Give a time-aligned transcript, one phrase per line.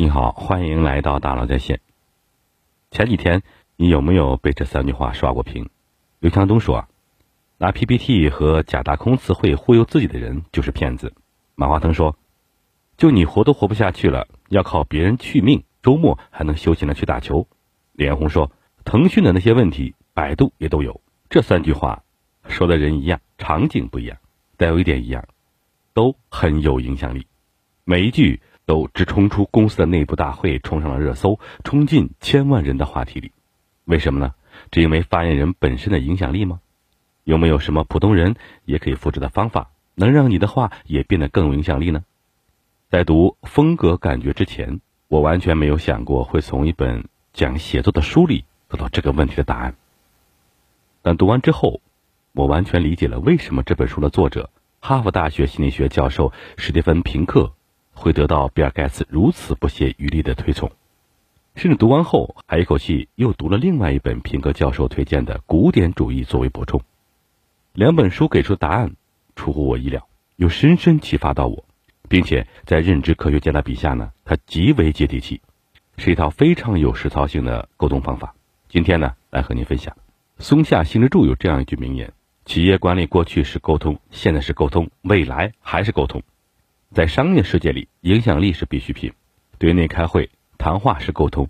[0.00, 1.78] 你好，欢迎来到大佬在线。
[2.90, 3.42] 前几天
[3.76, 5.68] 你有没有被这三句话刷过屏？
[6.20, 6.88] 刘强东说
[7.60, 11.12] ：“拿 PPT 和假大空词汇忽悠自己的人就是骗子。”
[11.54, 12.16] 马化腾说
[12.96, 17.46] ：“就你活都活不下去了，要靠别人续命，周末还能休闲的去打球。”
[17.92, 18.50] 李彦宏说
[18.86, 22.04] ：“腾讯的那些问题，百度也都有。”这三句话
[22.48, 24.16] 说的人一样，场景不一样，
[24.56, 25.28] 但有一点一样，
[25.92, 27.26] 都很有影响力。
[27.84, 28.40] 每一句。
[28.70, 33.32] 都直冲出公司的内部大会，冲上了热搜，冲进千万人的话题里。
[33.84, 34.32] 为什么呢？
[34.70, 36.60] 只因为发言人本身的影响力吗？
[37.24, 42.04] 有没有什么普通人也可以复制的方法，能让你的话也变得更有影响力呢？
[42.88, 49.74] 在读风格感觉之前，我完全没有想过会从一本讲写作的书里得到这个问题的答案。
[51.02, 51.80] 但读完之后，
[52.34, 57.52] 我完全理解了为什么这本书的作者——哈佛大学心理学教授史蒂芬·平克。
[58.00, 60.72] 会得到比尔盖茨如此不屑余力的推崇，
[61.54, 66.80] 甚至读完后还一口气又读了另外一本平格教授推荐的古典主义作为补充。
[67.74, 68.96] 两本书给出答案
[69.36, 71.66] 出乎我意料，又深深启发到我，
[72.08, 75.42] 并且在认知科学家的笔下呢，它极为接地气，
[75.98, 78.34] 是一套非常有实操性的沟通方法。
[78.70, 79.94] 今天呢，来和您分享。
[80.38, 82.14] 松下幸之助有这样一句名言：
[82.46, 86.22] 企业管理过去是沟通，现在是沟通，未来还是沟通。
[86.92, 89.12] 在商业世界里，影响力是必需品。
[89.58, 91.48] 对内开会谈话是沟通，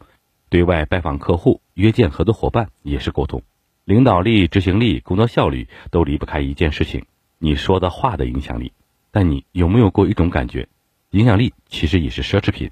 [0.50, 3.42] 对外拜访客户、约见合作伙伴也是沟通。
[3.86, 7.06] 领导力、执行力、工作效率都离不开一件事情：
[7.38, 8.74] 你说的话的影响力。
[9.10, 10.68] 但你有没有过一种感觉，
[11.12, 12.70] 影响力其实也是奢侈品？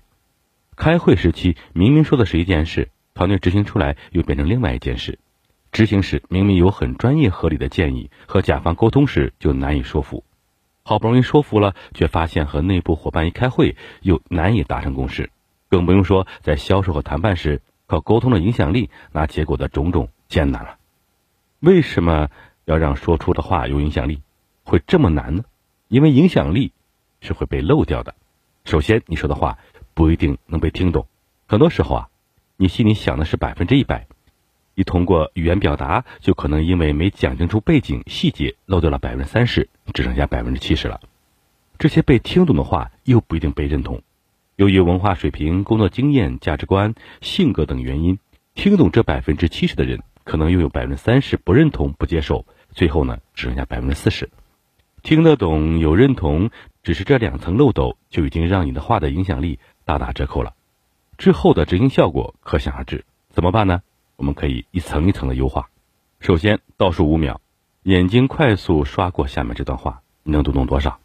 [0.76, 5.18] 开会时期明明说的是一件事，团队执行出来又变成另外一件事。
[5.72, 10.22] 执行时明明有很专业合理的建议，和甲方沟通时就难以说服。
[10.88, 15.30] 好不容易说服了，却发现和内部伙伴一开会又难以达成共识，
[15.68, 20.78] 更不用说在销售和谈判时靠沟通的影响力拿结果的种种艰难了。
[21.60, 22.30] 为什么
[22.64, 24.22] 要让说出的话有影响力
[24.64, 25.44] 会这么难呢？
[25.88, 26.72] 因为影响力
[27.20, 28.14] 是会被漏掉的。
[28.64, 29.58] 首先，你说的话
[29.92, 31.06] 不一定能被听懂，
[31.46, 32.08] 很多时候啊，
[32.56, 34.06] 你心里想的是百分之一百。
[34.78, 41.00] 一通过语言表达，就可能因为没讲清楚背景细节，漏掉了百分之三十，只剩下百分之七十了。
[41.78, 44.02] 这些被听懂的话又不一定被认同。
[44.54, 48.20] 由于文化水平、工作经验、价值观、性格等原因，
[48.54, 54.30] 听懂这百分之七十的人，可能又有百分之三十不认同、不接受，最后呢，只剩下百分之四十。
[55.02, 56.50] 听得懂、有认同，
[56.84, 60.54] 只是这两层漏斗，就已经让你的话的影响力大打折扣了。
[61.16, 63.04] 之后的执行效果可想而知。
[63.30, 63.82] 怎么办呢？
[64.18, 65.70] 我们可以一层一层的优化。
[66.18, 67.40] 首先，倒数五秒，
[67.84, 70.98] 眼睛快速刷过下面这段话，你能读懂多少？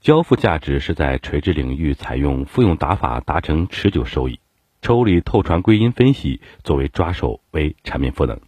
[0.00, 4.40] 交付价值是在垂直领域采用复用打法达成持久收益。
[4.80, 8.40] 抽离透传归因分析作为抓手为产品赋能，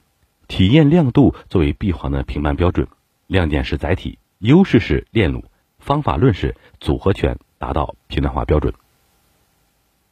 [0.48, 2.88] 体验亮度作为闭环的评判标准。
[3.26, 5.44] 亮点是载体，优势是链路，
[5.78, 8.72] 方法论是组合拳，达到平台化标准。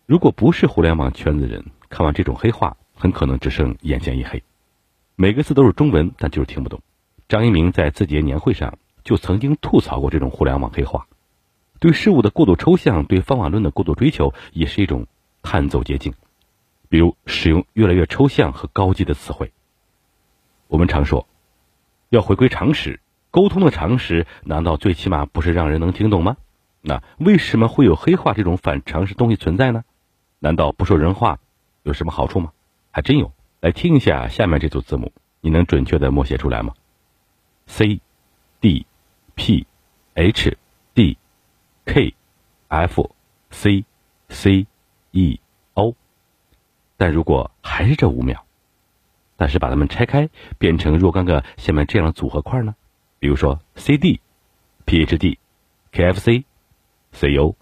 [0.05, 2.77] 如果不是互联网圈子人，看完这种黑话。
[2.99, 4.43] 很可能只剩眼前一黑，
[5.15, 6.81] 每个字都是中文，但就是听不懂。
[7.29, 11.07] 张一鸣在字节年会上就曾经吐槽过这种互联网黑话，
[11.79, 15.07] 对事物的过度抽象，对方法论的过度追求，也是一种
[15.43, 16.13] 探走捷径。
[16.89, 19.53] 比如使用越来越抽象和高级的词汇。
[20.67, 21.29] 我们常说，
[22.09, 26.37] 要回归常识，沟通的常识难道最起码不是让人能听懂吗？
[26.81, 29.85] 那为什么会有黑话这种反常识东西存在呢？
[30.39, 31.39] 难道不说人话
[31.83, 32.53] 有什么好处吗？
[32.99, 36.75] 还真有，来听一下下面这组字母，你能准确的默写出来吗
[37.69, 38.01] ？C
[38.61, 38.87] D
[39.37, 39.69] P
[40.15, 40.59] H
[40.95, 41.17] D
[41.85, 42.13] K
[42.67, 43.15] F
[43.51, 43.85] C
[44.31, 44.67] C
[45.13, 45.39] E
[45.75, 45.95] O。
[46.97, 48.45] 但如果还是这五秒，
[49.37, 50.29] 但是把它们拆开，
[50.59, 52.75] 变成若干个下面这样的组合块呢？
[53.21, 54.21] 比如说 C D
[54.87, 55.39] P H D
[55.93, 56.45] K F C
[57.13, 57.55] C O，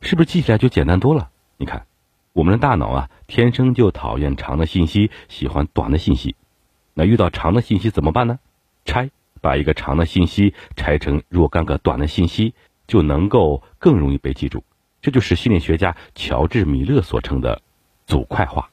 [0.00, 1.30] 是不是记起来就简单多了？
[1.58, 1.86] 你看。
[2.34, 6.34] 我们的大脑啊，天生就讨厌长的信息，喜欢短的信息。
[6.92, 8.40] 那遇到长的信息怎么办呢？
[8.84, 9.10] 拆，
[9.40, 12.54] 把一个长的信息拆成若干个短的信息，
[12.88, 14.64] 就能够更容易被记住。
[15.00, 17.62] 这就是心理学家乔治·米勒所称的
[18.04, 18.70] 组块化。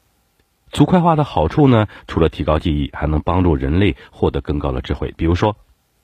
[0.72, 5.14] 组块化的好处呢，除了提高记忆，还能帮助人类获得更高的智慧。
[5.16, 5.56] 比如说，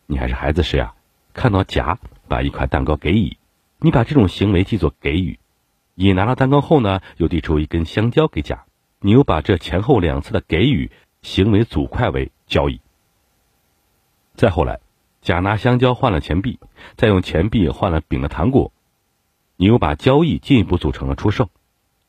[0.06, 0.94] 你还是孩子时呀，
[1.34, 3.38] 看到甲把一块蛋糕给乙，
[3.80, 5.40] 你把这种行为记作给予。
[5.98, 8.66] 乙拿了蛋糕后呢，又递出一根香蕉给甲，
[9.00, 10.92] 你又把这前后两次的给予
[11.24, 12.80] 行为组块为交易。
[14.36, 14.80] 再后来，
[15.22, 16.60] 甲拿香蕉换了钱币，
[16.98, 18.72] 再用钱币换了饼的糖果，
[19.56, 21.50] 你又把交易进一步组成了出售。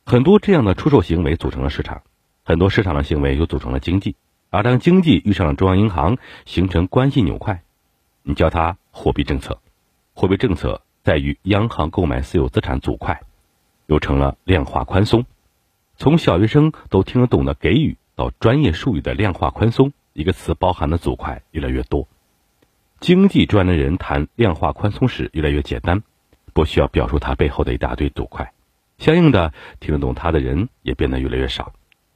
[0.05, 2.03] 很多这样的出售行为组成了市场，
[2.45, 4.17] 很多市场的行为又组成了经济。
[4.51, 7.63] 而当经济遇上了中央银行，形成关系纽块，
[8.23, 9.63] 你叫它货币政策。
[10.13, 13.23] 货币政策在于央行购买私有资产组块，
[13.89, 15.27] 又成了量化宽松。
[15.97, 22.07] 从小学生都听得懂的给予到专业术语的量化宽松，一个词包含的组块越来越多。
[23.01, 26.03] 经济专业的人谈量化宽松时越来越简单，
[26.53, 28.53] 不需要表述它背后的一大堆组块。
[28.99, 31.73] 相应的，听得懂它的人也变得越来越少。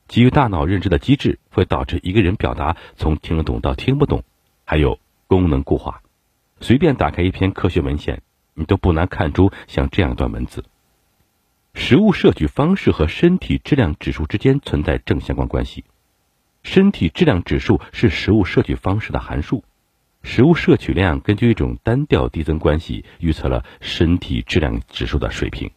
[0.08, 4.22] 基于大脑认知的机制，会导致一个人表达从听得懂到听不懂。
[4.64, 6.02] 还有功能固化。
[6.60, 8.22] 随便打开一篇科学文献，
[8.54, 10.64] 你都不难看出像这样一段文字：
[11.74, 15.84] 食物摄取方式和身体质量指数之间存在正相关关系。
[16.62, 19.64] 身体质量指数是食物摄取方式的函数，
[20.22, 25.70] 食物摄取量根据一种单调递增关系预测了身体质量指数的水平。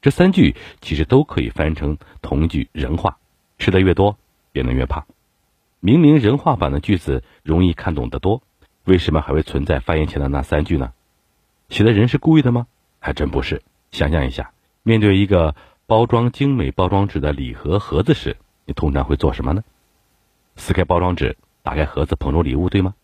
[0.00, 3.18] 这三句其实都可以翻译成同一句人话：
[3.58, 4.16] 吃的越多，
[4.52, 5.04] 变得越胖。
[5.80, 8.42] 明明人话版的句子容易看懂得多。
[8.84, 10.92] 为什么还会存在发言前的那三句呢？
[11.68, 12.66] 写的人是故意的吗？
[12.98, 13.62] 还真不是。
[13.90, 14.52] 想象一下，
[14.82, 15.54] 面对一个
[15.86, 19.62] 包装精美包装纸的礼盒盒子时，你通常会做什么呢？
[20.56, 22.94] 撕开包装纸，打开盒子，捧出礼物，对吗？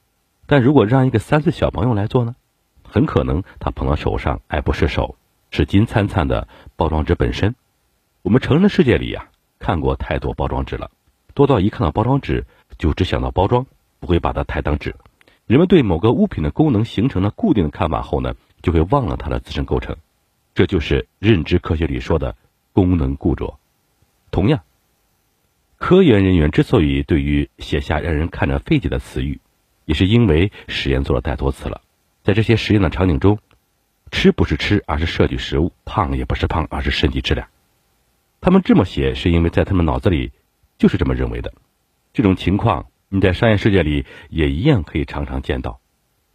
[0.46, 2.34] 但如果让一个三岁小朋友来做呢？
[2.82, 5.16] 很可能他捧到手上，还不是手，
[5.50, 7.54] 是金灿灿的包装纸本身。
[8.22, 10.90] 我们成人的世界里呀，看过太多包装纸了，
[11.34, 12.46] 多到一看到包装纸
[12.78, 13.66] 就只想到包装，
[14.00, 14.94] 不会把它太当纸。
[15.46, 19.96] 人们对某个物品的功能形成了固定的看法后呢，就会忘了它的自身构成，
[20.56, 22.34] 这就是认知科学里说的
[22.72, 23.58] 功能固着。
[24.30, 24.62] 同样，
[25.76, 29.38] 科研人员之所以对于写下让人看着费解的词语，
[29.84, 31.82] 也是因为实验做了太多次了。
[32.24, 33.38] 在这些实验的场景中，
[34.10, 37.48] 吃不是吃，而是摄取食物；胖也不是胖，而是身体质量。
[38.40, 40.32] 他们这么写，是因为在他们脑子里
[40.78, 41.52] 就是这么认为的。
[42.14, 42.86] 这种情况。
[43.08, 45.80] 你在商业世界里也一样可以常常见到，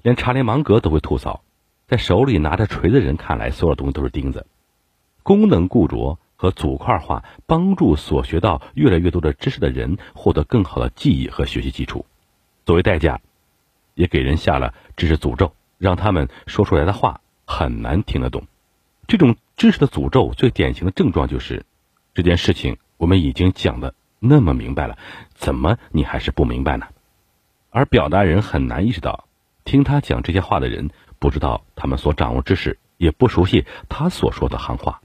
[0.04, 1.44] 连查理芒格都会吐槽，
[1.92, 4.48] 在手里拿着锤子的人看来，所有东西都是钉子。
[5.24, 12.06] 功能固着和组块化帮助所学到越来越多的知识的人获得更好的记忆和学习基础，
[12.66, 13.20] 作为代价，
[13.94, 18.48] 也给人下了知识诅咒，让他们说出来的话很难听得懂。
[19.06, 21.66] 这种知识的诅咒最典型的症状就是，
[22.14, 23.94] 这件事情我们已经讲的。
[24.18, 24.98] 那么明白了，
[25.34, 26.88] 怎么你还是不明白呢？
[27.70, 29.26] 而表达人很难意识到，
[29.66, 30.90] 听他讲这些话的人
[31.22, 35.02] 不知道他们所掌握知识，也不熟悉他所说的行话。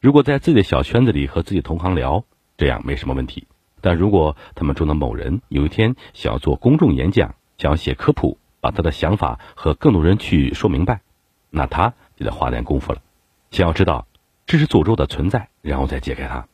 [0.00, 2.24] 如果在自己的小圈子里和自己同行聊，
[2.56, 3.46] 这样没什么问题。
[3.80, 11.02] 但如果他们中的某人有一天想要做公众演讲，想要写科普，把他的想法和更多人去说明白，
[11.50, 13.00] 那他就得花点功夫了。
[13.52, 14.08] 想要知道
[14.46, 16.48] 知识诅咒的存在，然后再解开它。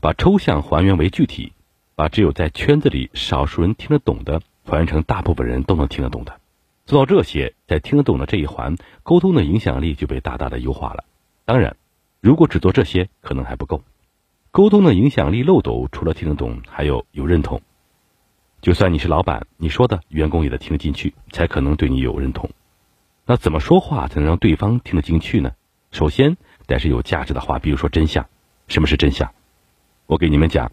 [0.00, 1.52] 把抽象还原为具体，
[1.96, 6.38] 把只有在圈子里少数人听得懂的还原成大部分人都能听得懂的。
[6.86, 11.04] 做到这些，在听得懂的这一环，沟通的影响力就被大大的优化了。
[11.46, 11.76] 当然，
[12.20, 13.82] 如果只做这些，可能还不够。
[14.50, 17.62] 沟通的影响力漏斗除了听得懂，还有有认同。
[18.60, 22.50] 就算你是老板，你说的员工也得听得进去，才可能对你有认同。
[23.26, 25.52] 那怎么说话才能让对方听得进去呢？
[25.90, 26.36] 首先
[26.66, 28.26] 得是有价值的话，比如说真相。
[28.68, 29.32] 什么是真相？
[30.06, 30.72] 我给你们讲，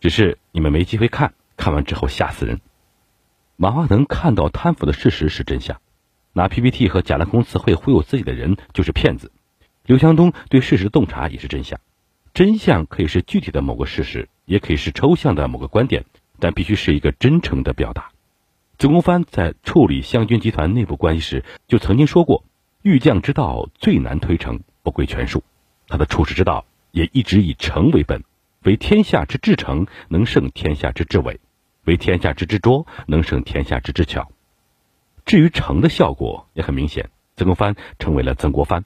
[0.00, 2.60] 只是你们没机会看，看完之后吓死人。
[3.58, 5.80] 马化腾看到贪腐的事实是真相，
[6.34, 9.32] 拿 PPT 和假的公词汇忽悠自己的人就是骗子。
[9.86, 11.80] 刘强东对事实洞察也是真相，
[12.34, 16.04] 真相可以是具体的某个事实，也可以是抽象的某个观点，
[16.38, 18.10] 但必须是一个真诚的表达。
[18.78, 22.44] 曾国藩在处理湘军集团内部关系时就曾经说过
[22.82, 25.42] ：“欲将之道最难推诚，不贵权术。”
[25.88, 28.22] 他的处世之道也一直以诚为本。
[28.64, 31.36] 为天下之至诚，能胜天下之至伪；
[31.86, 34.30] 为天下之至拙，能胜天下之至巧。
[35.24, 38.84] 至于成的效果也很明显，曾国藩成为了曾国藩，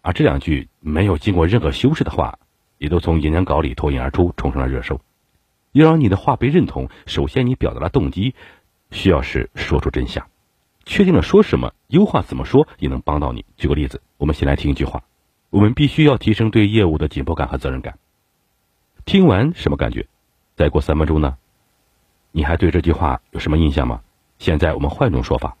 [0.00, 2.38] 而这两句没有经过任何修饰的话，
[2.78, 5.00] 也都从演讲稿里脱颖而出，冲上了热搜。
[5.72, 8.34] 要让你的话被认同，首先你表达的动机
[8.90, 10.26] 需要是说出真相，
[10.84, 13.44] 确定了说什么，优化怎么说也能帮到你。
[13.56, 15.04] 举个例子，我们先来听一句话：
[15.50, 17.98] 我们必须要提升对业务的紧迫感和责任感。
[19.04, 20.06] 听完什么感觉？
[20.56, 21.36] 再过三分钟呢？
[22.32, 24.00] 你还对这句话有什么印象吗？
[24.38, 25.56] 现在我们换一种说法：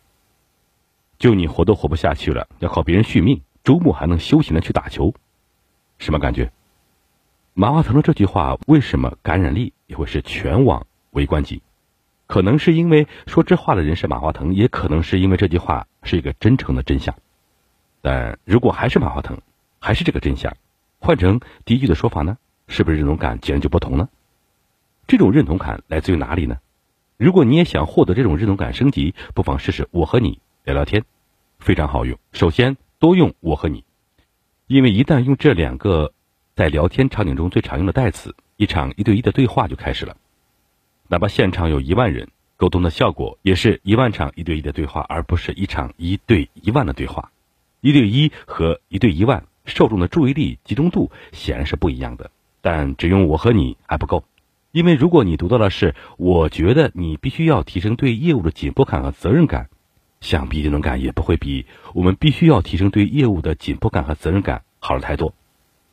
[1.18, 5.14] 就你活都活不下去了，要靠别人续命，周末还能休闲的去打球，
[5.98, 6.50] 什么感觉？
[7.54, 11.62] 马化腾的这句话为什么感染力也会是全网围观级？
[12.26, 17.14] 可能是因为说这话的人是马化腾，也可能是因为这句话是一个真诚的真相。
[18.00, 19.38] 但如果还是马化腾，
[19.78, 20.56] 还是这个真相，
[20.98, 22.38] 换成第一句的说法呢？
[22.68, 24.08] 是不是这种感截然就不同呢？
[25.12, 26.56] 这种认同感来自于哪里呢？
[27.18, 31.04] 如果你也想获得这种认同感升级，不妨试试我和你聊聊天，
[31.58, 32.18] 非常好用。
[32.32, 33.84] 首先多用我和你，
[34.68, 36.14] 因为一旦用这两个
[36.56, 40.16] 在聊天场景中最常用的代词，一场一对一的对话就开始了。
[41.08, 47.30] 哪怕现场有一万人，沟通的效果也是一万场一对一的对话，而不是一场一对一万的对话。
[47.82, 52.30] 一对一和一对一万，受众的注意力集中度显然是不一样的。
[52.62, 54.24] 但只用我和你还不够。
[54.72, 59.68] 因为如果你读到的是“我觉得你必须要提升对业务的紧迫感和责任感”，
[60.20, 65.34] 想必这种感也不会比“我们必须要提升对业务的紧迫感和责任感”好了太多。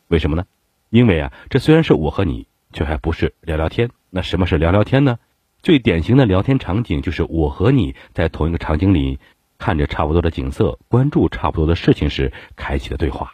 [0.08, 0.46] 为什么呢？
[0.90, 3.90] 因为啊，这虽然是我和你，却还不是聊聊天。
[4.10, 5.20] 那什么是聊聊天呢？
[5.62, 9.20] 最典型的聊天场景就是我和你在同一个场景里，
[9.58, 13.34] 看着差不多的景色，关注差不多的事情时开启的对话。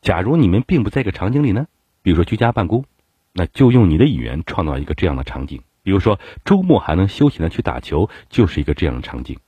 [0.00, 1.66] 假如你们并不在一个场景里呢？
[2.02, 2.84] 比如说居家办公。
[3.32, 9.38] 那就用你的语言创造一个这样的场景，比如说周末还能休闲的去打球，就是一个这样的场景。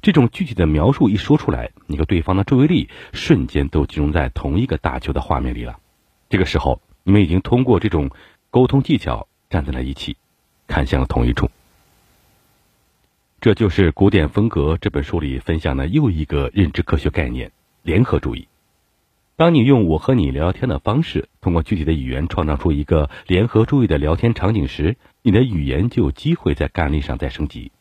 [0.00, 5.78] 这种具体的描述一说出来，你和对方的注意力瞬间都集中在同一个打球的画面里了。
[6.28, 8.10] 这个时候，你们已经通过这种
[8.50, 10.16] 沟通技巧站在了一起，
[10.66, 11.50] 看向了同一处。
[13.40, 17.50] 这就是《古典风格》这本书里分享的又一个认知科学概念——
[17.82, 18.46] 联合主义。
[19.42, 27.72] 当你用我和你聊天的方式，通过具体的语言创造出一个联合注意的聊天场景时，你的语言就有机会在干力上再升级。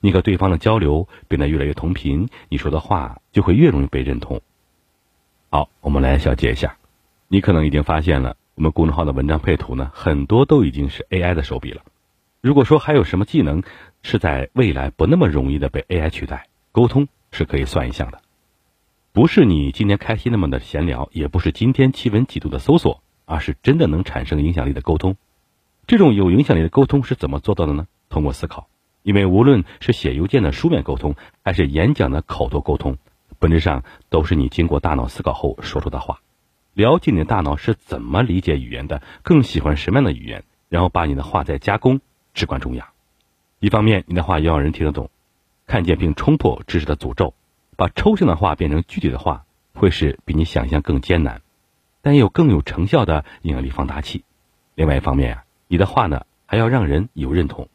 [0.00, 4.42] 你和对方的交流变得越来越同频，你说的话就会越容易被认同。
[5.48, 6.76] 好，我们来小结一下。
[7.28, 11.80] 你可能已经发现了，我们公众号的文章配图呢，很多都已经是 AI 的手笔了。
[12.42, 13.62] 如果说还有什么技能
[14.02, 18.20] 是在未来不那么容易的被 AI 取代，沟通是可以算一项的。
[19.12, 25.16] 不是你今天开心那么的闲聊，也不是今天气温几度的搜索，而是真的能产生影响力的沟通。
[25.86, 27.86] 这种有影响力的沟通是怎么做到的呢？
[28.08, 28.68] 通过思考。
[29.02, 32.98] 因为无论是写邮件的书面沟通，还是演讲的口头沟通，
[33.38, 36.20] 本质上都是你经过大脑思考后说出的话。
[36.74, 42.00] 了解你的大脑是怎么理解语言的，更喜欢什么样的语言，然后把你的话再加工，
[42.34, 42.86] 至关重要。
[43.58, 45.10] 一方面，你的话要让人听得懂，
[45.66, 47.34] 看见并冲破知识的诅咒。
[47.78, 51.42] 把抽象的话变成具体的话，会是比你想象更艰难，
[52.02, 54.24] 但也有更有成效的影响力放大器。
[54.74, 57.68] 另外一方面啊，你的话呢还要让人有认同，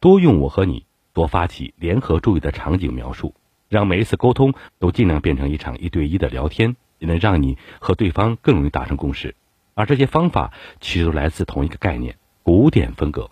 [0.00, 3.34] 多用我和你，多发起联合注意的场景描述，
[3.68, 9.34] 让每一次沟通都尽量变成一场一对一的聊天，也能让你和对方更容易达成共识。
[9.74, 13.30] 而这些方法其实都来自同一个概念——古典风格。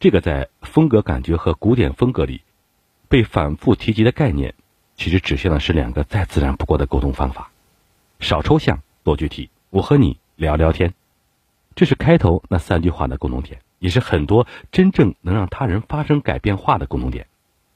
[0.00, 2.40] 这个在风格感觉和古典风格里
[3.10, 4.54] 被反复提及的概念。
[4.96, 7.50] 其实指向的是两个再自然不过的沟通方法：
[8.20, 9.50] 少抽象，多具体。
[9.70, 10.94] 我和你聊聊天，
[11.74, 17.26] 这是开头那三句话的共同点，也是很多真正能让他人发生改变化的共同点。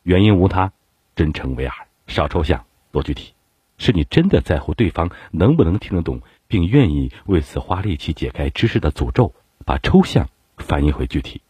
[0.04, 0.72] 原因无他，
[1.16, 1.74] 真诚为二。
[2.06, 3.34] 少抽象，多具体，
[3.78, 9.34] 是你真的在乎对方能不能听得懂，并愿意为此花力气解开知识的诅咒，
[9.66, 11.42] 把抽象翻译回具体。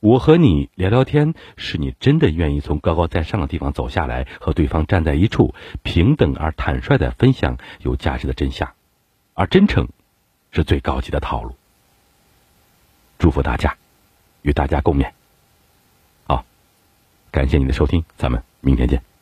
[0.00, 8.74] 我和你聊聊天，是你真的愿意从高高在上的地方走下来，和对方站在一处，平等而坦率的分享有价值的真相，
[9.34, 9.88] 而真诚
[10.52, 11.56] 是最高级的套路。
[13.18, 13.76] 祝福大家，
[14.42, 15.10] 与大家共勉。
[16.26, 16.44] 好，
[17.30, 19.15] 感谢你的收听，咱们明天见。